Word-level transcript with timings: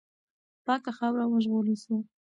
پاکه 0.65 0.91
خاوره 0.97 1.25
وژغورل 1.27 1.75
سوه. 1.83 1.99